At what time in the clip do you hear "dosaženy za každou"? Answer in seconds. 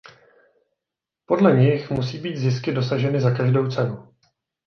2.73-3.67